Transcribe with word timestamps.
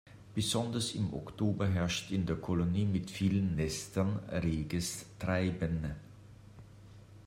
Besonders 0.33 0.95
im 0.95 1.13
Oktober 1.13 1.67
herrscht 1.67 2.09
in 2.09 2.25
der 2.25 2.37
Kolonie 2.37 2.85
mit 2.85 3.11
vielen 3.11 3.55
Nestern 3.55 4.15
reges 4.31 5.05
Treiben. 5.19 5.93